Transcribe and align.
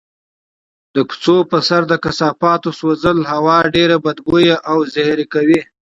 د 0.95 0.97
کوڅو 1.09 1.37
په 1.51 1.57
سر 1.67 1.81
د 1.91 1.93
کثافاتو 2.03 2.69
سوځول 2.79 3.17
هوا 3.31 3.57
ډېره 3.75 3.95
بدبویه 4.05 4.57
او 4.71 4.77
زهري 4.93 5.25
کوي. 5.33 5.61